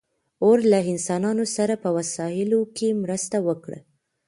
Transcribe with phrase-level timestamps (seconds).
[0.45, 3.79] اور له انسانانو سره په وسایلو کې مرسته وکړه.